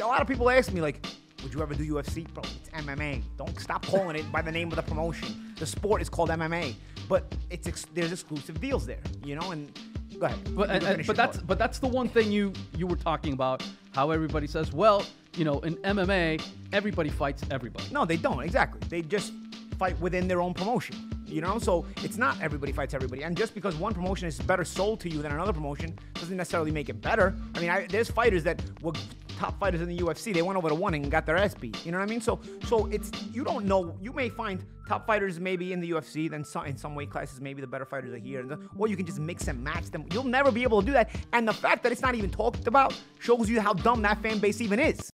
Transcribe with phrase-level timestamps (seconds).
[0.00, 1.04] a lot of people ask me like,
[1.42, 2.42] would you ever do UFC, bro?
[2.42, 3.22] It's MMA.
[3.36, 5.54] Don't stop calling it by the name of the promotion.
[5.58, 6.74] The sport is called MMA,
[7.08, 9.50] but it's ex- there's exclusive deals there, you know.
[9.52, 9.70] And
[10.18, 10.56] go ahead.
[10.56, 11.46] But and, and- uh, uh, but that's thought.
[11.46, 13.62] but that's the one thing you you were talking about.
[13.92, 15.04] How everybody says, well,
[15.36, 16.42] you know, in MMA,
[16.72, 17.86] everybody fights everybody.
[17.90, 18.40] No, they don't.
[18.42, 18.80] Exactly.
[18.88, 19.32] They just
[19.78, 21.10] fight within their own promotion.
[21.26, 23.22] You know, so it's not everybody fights everybody.
[23.24, 26.70] And just because one promotion is better sold to you than another promotion doesn't necessarily
[26.70, 27.34] make it better.
[27.54, 28.92] I mean, I, there's fighters that were
[29.36, 30.32] top fighters in the UFC.
[30.34, 31.84] They went over to one and got their ass beat.
[31.84, 32.20] You know what I mean?
[32.20, 33.96] So, so it's you don't know.
[34.00, 37.40] You may find top fighters maybe in the UFC, then some, in some weight classes
[37.40, 40.06] maybe the better fighters are here, or you can just mix and match them.
[40.12, 41.10] You'll never be able to do that.
[41.32, 44.38] And the fact that it's not even talked about shows you how dumb that fan
[44.38, 45.10] base even is.